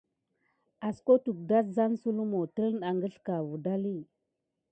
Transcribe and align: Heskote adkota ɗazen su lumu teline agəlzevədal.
Heskote 0.83 1.29
adkota 1.31 1.47
ɗazen 1.49 1.91
su 2.01 2.09
lumu 2.17 2.39
teline 2.55 2.85
agəlzevədal. 2.89 3.83